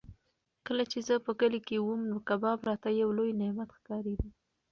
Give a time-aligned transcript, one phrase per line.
[0.67, 4.27] کله چې زه په کلي کې وم نو کباب راته یو لوی نعمت ښکارېده.